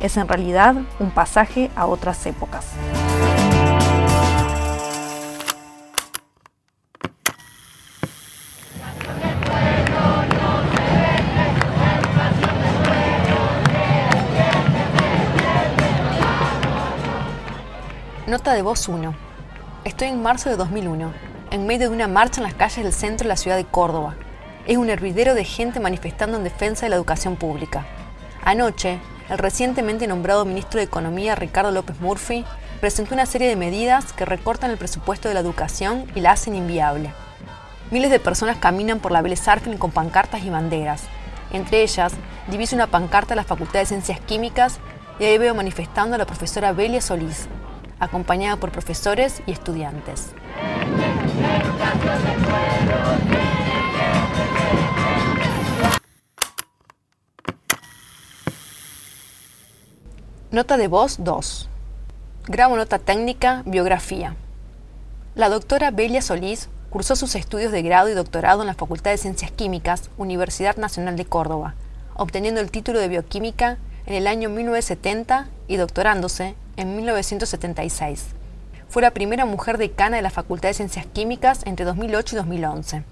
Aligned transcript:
es 0.00 0.16
en 0.16 0.26
realidad 0.26 0.74
un 0.98 1.10
pasaje 1.10 1.70
a 1.76 1.86
otras 1.86 2.26
épocas. 2.26 2.66
Nota 18.26 18.54
de 18.54 18.62
voz 18.62 18.86
1. 18.88 19.12
Estoy 19.84 20.08
en 20.08 20.22
marzo 20.22 20.50
de 20.50 20.56
2001, 20.56 21.12
en 21.50 21.66
medio 21.66 21.88
de 21.90 21.96
una 21.96 22.06
marcha 22.06 22.40
en 22.40 22.44
las 22.44 22.54
calles 22.54 22.84
del 22.84 22.92
centro 22.92 23.24
de 23.24 23.28
la 23.28 23.36
ciudad 23.36 23.56
de 23.56 23.64
Córdoba. 23.64 24.14
Es 24.68 24.76
un 24.76 24.88
hervidero 24.88 25.34
de 25.34 25.44
gente 25.44 25.80
manifestando 25.80 26.36
en 26.36 26.44
defensa 26.44 26.86
de 26.86 26.90
la 26.90 26.96
educación 26.96 27.34
pública. 27.34 27.86
Anoche, 28.44 29.00
el 29.30 29.38
recientemente 29.38 30.08
nombrado 30.08 30.44
ministro 30.44 30.78
de 30.78 30.84
Economía 30.84 31.36
Ricardo 31.36 31.70
López 31.70 32.00
Murphy 32.00 32.44
presentó 32.80 33.14
una 33.14 33.26
serie 33.26 33.48
de 33.48 33.54
medidas 33.54 34.12
que 34.12 34.24
recortan 34.24 34.72
el 34.72 34.76
presupuesto 34.76 35.28
de 35.28 35.34
la 35.34 35.40
educación 35.40 36.06
y 36.16 36.20
la 36.20 36.32
hacen 36.32 36.56
inviable. 36.56 37.12
Miles 37.92 38.10
de 38.10 38.18
personas 38.18 38.56
caminan 38.58 38.98
por 38.98 39.12
la 39.12 39.22
Vélez 39.22 39.42
con 39.78 39.92
pancartas 39.92 40.42
y 40.42 40.50
banderas. 40.50 41.04
Entre 41.52 41.82
ellas, 41.82 42.12
divisa 42.48 42.74
una 42.74 42.88
pancarta 42.88 43.30
de 43.30 43.36
la 43.36 43.44
Facultad 43.44 43.80
de 43.80 43.86
Ciencias 43.86 44.20
Químicas 44.20 44.80
y 45.20 45.24
ahí 45.24 45.38
veo 45.38 45.54
manifestando 45.54 46.16
a 46.16 46.18
la 46.18 46.26
profesora 46.26 46.72
Belia 46.72 47.00
Solís, 47.00 47.46
acompañada 48.00 48.56
por 48.56 48.72
profesores 48.72 49.42
y 49.46 49.52
estudiantes. 49.52 50.32
Nota 60.52 60.76
de 60.76 60.88
voz 60.88 61.18
2. 61.20 61.68
Grabo 62.48 62.76
nota 62.76 62.98
técnica, 62.98 63.62
biografía. 63.66 64.34
La 65.36 65.48
doctora 65.48 65.92
Belia 65.92 66.22
Solís 66.22 66.68
cursó 66.90 67.14
sus 67.14 67.36
estudios 67.36 67.70
de 67.70 67.82
grado 67.82 68.08
y 68.08 68.14
doctorado 68.14 68.62
en 68.62 68.66
la 68.66 68.74
Facultad 68.74 69.12
de 69.12 69.18
Ciencias 69.18 69.52
Químicas, 69.52 70.10
Universidad 70.18 70.76
Nacional 70.76 71.14
de 71.14 71.24
Córdoba, 71.24 71.76
obteniendo 72.16 72.60
el 72.60 72.72
título 72.72 72.98
de 72.98 73.06
bioquímica 73.06 73.78
en 74.06 74.14
el 74.14 74.26
año 74.26 74.48
1970 74.48 75.46
y 75.68 75.76
doctorándose 75.76 76.56
en 76.76 76.96
1976. 76.96 78.30
Fue 78.88 79.02
la 79.02 79.12
primera 79.12 79.44
mujer 79.44 79.78
decana 79.78 80.16
de 80.16 80.22
la 80.22 80.30
Facultad 80.30 80.70
de 80.70 80.74
Ciencias 80.74 81.06
Químicas 81.06 81.60
entre 81.64 81.86
2008 81.86 82.34
y 82.34 82.38
2011. 82.38 83.04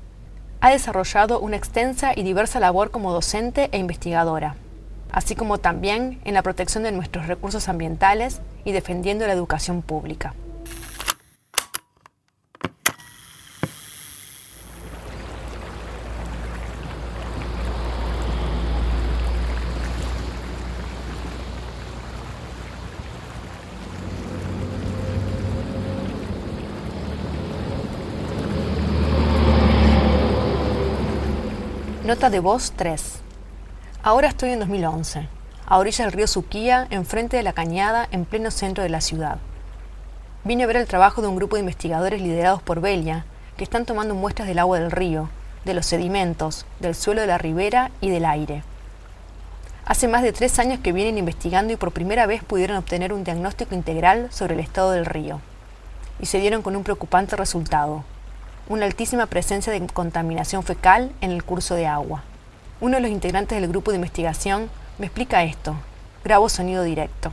Ha 0.61 0.71
desarrollado 0.71 1.39
una 1.39 1.55
extensa 1.55 2.15
y 2.17 2.25
diversa 2.25 2.59
labor 2.59 2.91
como 2.91 3.13
docente 3.13 3.69
e 3.71 3.79
investigadora, 3.79 4.57
así 5.13 5.35
como 5.35 5.59
también 5.59 6.21
en 6.25 6.35
la 6.35 6.43
protección 6.43 6.83
de 6.85 6.93
nuestros 6.93 7.27
recursos 7.27 7.69
ambientales 7.69 8.41
y 8.65 8.73
defendiendo 8.73 9.27
la 9.27 9.33
educación 9.33 9.83
pública. 9.83 10.35
Nota 32.09 32.31
de 32.31 32.41
voz 32.41 32.73
3. 32.75 33.28
Ahora 34.03 34.29
estoy 34.29 34.51
en 34.51 34.61
2011, 34.61 35.29
a 35.67 35.79
orilla 35.79 36.05
del 36.05 36.13
río 36.13 36.27
Suquía, 36.29 36.87
enfrente 36.91 37.37
de 37.37 37.43
la 37.43 37.53
cañada, 37.53 38.07
en 38.13 38.25
pleno 38.25 38.51
centro 38.53 38.85
de 38.85 38.89
la 38.89 39.01
ciudad. 39.01 39.39
Vine 40.45 40.63
a 40.63 40.67
ver 40.69 40.77
el 40.77 40.87
trabajo 40.87 41.21
de 41.21 41.27
un 41.27 41.35
grupo 41.35 41.57
de 41.57 41.61
investigadores 41.61 42.23
liderados 42.23 42.63
por 42.63 42.81
Belia, 42.81 43.25
que 43.57 43.65
están 43.65 43.87
tomando 43.87 44.15
muestras 44.15 44.47
del 44.47 44.61
agua 44.61 44.79
del 44.79 44.93
río, 44.93 45.29
de 45.65 45.75
los 45.75 45.85
sedimentos, 45.85 46.65
del 46.79 46.95
suelo 46.95 47.23
de 47.23 47.27
la 47.27 47.39
ribera 47.39 47.91
y 48.01 48.09
del 48.09 48.25
aire. 48.25 48.63
Hace 49.85 50.07
más 50.07 50.23
de 50.23 50.33
tres 50.33 50.61
años 50.61 50.79
que 50.79 50.93
vienen 50.93 51.19
investigando 51.19 51.73
y 51.73 51.77
por 51.77 51.91
primera 51.91 52.27
vez 52.27 52.45
pudieron 52.45 52.77
obtener 52.77 53.13
un 53.13 53.25
diagnóstico 53.25 53.75
integral 53.75 54.29
sobre 54.31 54.55
el 54.55 54.61
estado 54.61 54.93
del 54.93 55.07
río. 55.07 55.41
Y 56.21 56.27
se 56.27 56.39
dieron 56.39 56.63
con 56.63 56.77
un 56.77 56.85
preocupante 56.85 57.35
resultado 57.37 58.05
una 58.69 58.85
altísima 58.85 59.27
presencia 59.27 59.73
de 59.73 59.87
contaminación 59.87 60.63
fecal 60.63 61.11
en 61.21 61.31
el 61.31 61.43
curso 61.43 61.75
de 61.75 61.87
agua. 61.87 62.23
Uno 62.81 62.99
de 62.99 63.03
los 63.03 63.11
integrantes 63.11 63.61
del 63.61 63.69
grupo 63.69 63.91
de 63.91 63.97
investigación 63.97 64.71
me 64.99 65.07
explica 65.07 65.43
esto. 65.43 65.75
Grabo 66.23 66.49
sonido 66.49 66.85
directo. 66.85 67.33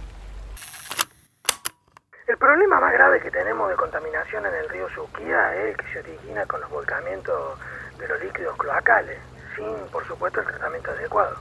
El 2.28 2.36
problema 2.38 2.80
más 2.80 2.92
grave 2.92 3.22
que 3.22 3.30
tenemos 3.30 3.70
de 3.70 3.76
contaminación 3.76 4.44
en 4.48 4.56
el 4.56 4.70
río 4.70 4.90
Suquía 4.90 5.56
es 5.56 5.70
el 5.70 5.78
que 5.78 5.94
se 5.94 6.00
origina 6.00 6.48
con 6.48 6.62
los 6.62 6.70
volcamientos 6.72 7.60
de 8.00 8.08
los 8.08 8.24
líquidos 8.24 8.58
cloacales, 8.58 9.20
sin, 9.56 9.88
por 9.92 10.04
supuesto, 10.08 10.40
el 10.42 10.48
tratamiento 10.48 10.90
adecuado. 10.90 11.36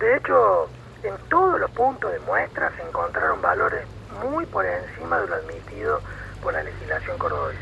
De 0.00 0.16
hecho, 0.16 0.68
en 1.04 1.16
todos 1.28 1.60
los 1.60 1.70
puntos 1.70 2.10
de 2.10 2.18
muestra 2.18 2.72
se 2.76 2.82
encontraron 2.82 3.40
valores 3.40 3.86
muy 4.24 4.44
por 4.46 4.66
encima 4.66 5.20
de 5.20 5.28
lo 5.28 5.36
admitido 5.36 6.00
por 6.42 6.52
la 6.52 6.64
legislación 6.64 7.16
cordobesa. 7.18 7.60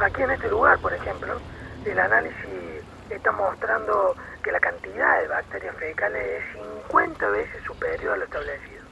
Aquí 0.00 0.20
en 0.20 0.32
este 0.32 0.50
lugar, 0.50 0.78
por 0.80 0.92
ejemplo, 0.92 1.40
el 1.86 1.98
análisis 1.98 2.84
está 3.16 3.32
mostrando 3.32 4.14
que 4.42 4.52
la 4.52 4.60
cantidad 4.60 5.20
de 5.20 5.28
bacterias 5.28 5.76
fecales 5.76 6.22
es 6.22 6.62
50 6.88 7.28
veces 7.28 7.64
superior 7.64 8.14
a 8.14 8.16
lo 8.18 8.24
establecido. 8.24 8.82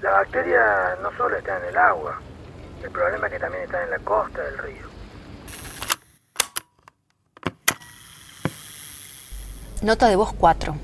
La 0.00 0.10
bacteria 0.10 0.96
no 1.02 1.10
solo 1.16 1.36
está 1.36 1.58
en 1.58 1.64
el 1.64 1.76
agua, 1.76 2.20
el 2.82 2.90
problema 2.90 3.26
es 3.26 3.32
que 3.32 3.38
también 3.38 3.64
está 3.64 3.82
en 3.82 3.90
la 3.90 3.98
costa 3.98 4.42
del 4.42 4.58
río. 4.58 4.86
Nota 9.82 10.08
de 10.08 10.16
voz 10.16 10.32
4. 10.32 10.74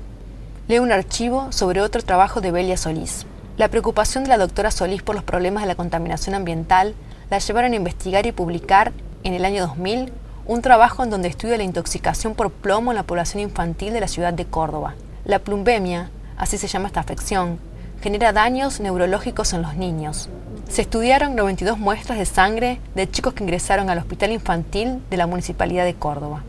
Leo 0.67 0.83
un 0.83 0.91
archivo 0.91 1.51
sobre 1.51 1.81
otro 1.81 2.01
trabajo 2.01 2.41
de 2.41 2.51
Belia 2.51 2.77
Solís. 2.77 3.25
La 3.57 3.67
preocupación 3.67 4.23
de 4.23 4.29
la 4.29 4.37
doctora 4.37 4.71
Solís 4.71 5.03
por 5.03 5.15
los 5.15 5.23
problemas 5.23 5.63
de 5.63 5.67
la 5.67 5.75
contaminación 5.75 6.35
ambiental 6.35 6.95
la 7.29 7.39
llevaron 7.39 7.73
a 7.73 7.75
investigar 7.75 8.25
y 8.25 8.31
publicar 8.31 8.91
en 9.23 9.33
el 9.33 9.45
año 9.45 9.61
2000 9.61 10.11
un 10.45 10.61
trabajo 10.61 11.03
en 11.03 11.09
donde 11.09 11.29
estudia 11.29 11.57
la 11.57 11.63
intoxicación 11.63 12.35
por 12.35 12.51
plomo 12.51 12.91
en 12.91 12.97
la 12.97 13.03
población 13.03 13.41
infantil 13.41 13.93
de 13.93 14.01
la 14.01 14.07
ciudad 14.07 14.33
de 14.33 14.45
Córdoba. 14.45 14.95
La 15.23 15.39
plumbemia, 15.39 16.09
así 16.37 16.57
se 16.57 16.67
llama 16.67 16.87
esta 16.87 16.99
afección, 16.99 17.59
genera 18.01 18.33
daños 18.33 18.81
neurológicos 18.81 19.53
en 19.53 19.61
los 19.61 19.75
niños. 19.75 20.29
Se 20.69 20.81
estudiaron 20.81 21.35
92 21.35 21.77
muestras 21.77 22.19
de 22.19 22.25
sangre 22.25 22.79
de 22.95 23.09
chicos 23.09 23.33
que 23.33 23.43
ingresaron 23.43 23.89
al 23.89 23.99
hospital 23.99 24.31
infantil 24.31 25.01
de 25.09 25.17
la 25.17 25.27
Municipalidad 25.27 25.85
de 25.85 25.95
Córdoba. 25.95 26.43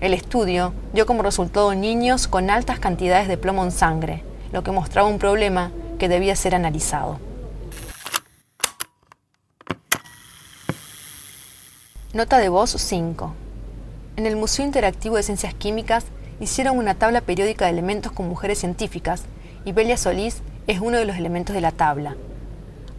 El 0.00 0.14
estudio 0.14 0.72
dio 0.92 1.06
como 1.06 1.22
resultado 1.22 1.74
niños 1.74 2.26
con 2.26 2.50
altas 2.50 2.80
cantidades 2.80 3.28
de 3.28 3.36
plomo 3.36 3.62
en 3.62 3.70
sangre, 3.70 4.24
lo 4.50 4.64
que 4.64 4.72
mostraba 4.72 5.08
un 5.08 5.18
problema 5.18 5.70
que 5.98 6.08
debía 6.08 6.34
ser 6.34 6.56
analizado. 6.56 7.29
Nota 12.12 12.38
de 12.38 12.48
voz 12.48 12.70
5. 12.70 13.32
En 14.16 14.26
el 14.26 14.34
Museo 14.34 14.64
Interactivo 14.64 15.14
de 15.14 15.22
Ciencias 15.22 15.54
Químicas 15.54 16.06
hicieron 16.40 16.76
una 16.76 16.96
tabla 16.96 17.20
periódica 17.20 17.66
de 17.66 17.70
elementos 17.70 18.10
con 18.10 18.28
mujeres 18.28 18.58
científicas 18.58 19.22
y 19.64 19.70
Belia 19.70 19.96
Solís 19.96 20.42
es 20.66 20.80
uno 20.80 20.98
de 20.98 21.04
los 21.04 21.16
elementos 21.16 21.54
de 21.54 21.60
la 21.60 21.70
tabla. 21.70 22.16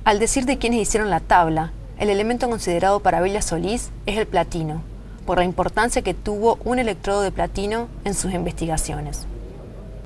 Al 0.06 0.20
decir 0.20 0.46
de 0.46 0.58
quienes 0.58 0.80
hicieron 0.80 1.10
la 1.10 1.20
tabla, 1.20 1.74
el 2.00 2.10
elemento 2.10 2.48
considerado 2.48 3.02
para 3.02 3.20
Belia 3.20 3.42
Solís 3.42 3.90
es 4.06 4.18
el 4.18 4.28
platino, 4.28 4.82
por 5.26 5.40
la 5.40 5.44
importancia 5.44 6.04
que 6.04 6.14
tuvo 6.14 6.58
un 6.64 6.80
electrodo 6.80 7.22
de 7.22 7.34
platino 7.34 7.90
en 8.06 8.14
sus 8.14 8.32
investigaciones. 8.32 9.26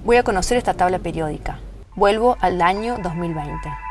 Voy 0.03 0.17
a 0.17 0.23
conocer 0.23 0.57
esta 0.57 0.73
tabla 0.73 0.97
periódica. 0.97 1.59
Vuelvo 1.95 2.37
al 2.41 2.59
año 2.59 2.97
2020. 3.03 3.84